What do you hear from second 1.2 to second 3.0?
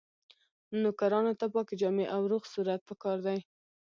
ته پاکې جامې او روغ صورت